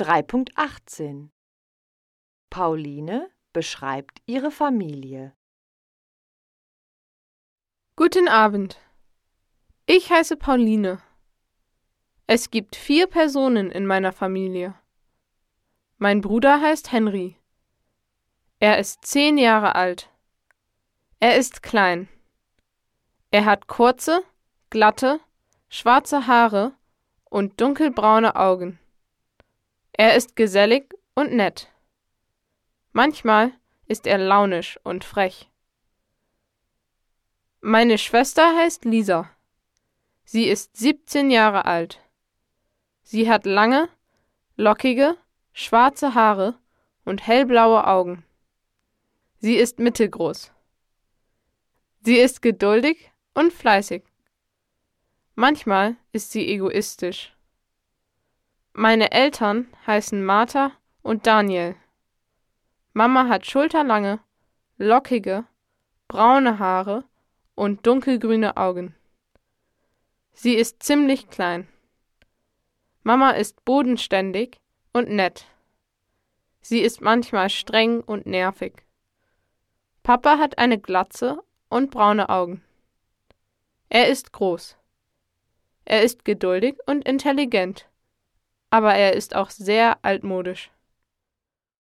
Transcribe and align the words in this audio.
3.18 0.00 1.28
Pauline 2.48 3.30
beschreibt 3.52 4.22
ihre 4.24 4.50
Familie. 4.50 5.36
Guten 7.96 8.26
Abend. 8.26 8.80
Ich 9.84 10.10
heiße 10.10 10.38
Pauline. 10.38 11.02
Es 12.26 12.50
gibt 12.50 12.76
vier 12.76 13.08
Personen 13.08 13.70
in 13.70 13.84
meiner 13.84 14.12
Familie. 14.12 14.74
Mein 15.98 16.22
Bruder 16.22 16.62
heißt 16.62 16.92
Henry. 16.92 17.36
Er 18.58 18.78
ist 18.78 19.04
zehn 19.04 19.36
Jahre 19.36 19.74
alt. 19.74 20.08
Er 21.18 21.36
ist 21.36 21.62
klein. 21.62 22.08
Er 23.30 23.44
hat 23.44 23.66
kurze, 23.66 24.22
glatte, 24.70 25.20
schwarze 25.68 26.26
Haare 26.26 26.72
und 27.26 27.60
dunkelbraune 27.60 28.34
Augen. 28.34 28.79
Er 29.92 30.14
ist 30.16 30.36
gesellig 30.36 30.94
und 31.14 31.32
nett. 31.32 31.68
Manchmal 32.92 33.52
ist 33.86 34.06
er 34.06 34.18
launisch 34.18 34.78
und 34.84 35.04
frech. 35.04 35.50
Meine 37.60 37.98
Schwester 37.98 38.56
heißt 38.56 38.84
Lisa. 38.84 39.30
Sie 40.24 40.44
ist 40.44 40.76
17 40.76 41.30
Jahre 41.30 41.64
alt. 41.64 42.00
Sie 43.02 43.28
hat 43.28 43.44
lange, 43.44 43.88
lockige, 44.56 45.16
schwarze 45.52 46.14
Haare 46.14 46.58
und 47.04 47.26
hellblaue 47.26 47.86
Augen. 47.86 48.24
Sie 49.38 49.56
ist 49.56 49.78
mittelgroß. 49.78 50.52
Sie 52.02 52.16
ist 52.16 52.40
geduldig 52.40 53.10
und 53.34 53.52
fleißig. 53.52 54.04
Manchmal 55.34 55.96
ist 56.12 56.30
sie 56.30 56.46
egoistisch. 56.46 57.34
Meine 58.72 59.10
Eltern 59.10 59.66
heißen 59.86 60.24
Martha 60.24 60.72
und 61.02 61.26
Daniel. 61.26 61.74
Mama 62.92 63.28
hat 63.28 63.44
schulterlange, 63.44 64.20
lockige, 64.78 65.44
braune 66.06 66.58
Haare 66.58 67.04
und 67.56 67.84
dunkelgrüne 67.86 68.56
Augen. 68.56 68.94
Sie 70.32 70.54
ist 70.54 70.82
ziemlich 70.82 71.28
klein. 71.28 71.68
Mama 73.02 73.32
ist 73.32 73.64
bodenständig 73.64 74.60
und 74.92 75.10
nett. 75.10 75.46
Sie 76.62 76.80
ist 76.80 77.00
manchmal 77.00 77.50
streng 77.50 78.00
und 78.00 78.26
nervig. 78.26 78.84
Papa 80.02 80.38
hat 80.38 80.58
eine 80.58 80.78
Glatze 80.78 81.42
und 81.68 81.90
braune 81.90 82.28
Augen. 82.28 82.62
Er 83.88 84.08
ist 84.08 84.32
groß. 84.32 84.76
Er 85.84 86.02
ist 86.02 86.24
geduldig 86.24 86.78
und 86.86 87.06
intelligent, 87.06 87.89
aber 88.70 88.94
er 88.94 89.14
ist 89.14 89.34
auch 89.34 89.50
sehr 89.50 89.98
altmodisch. 90.02 90.70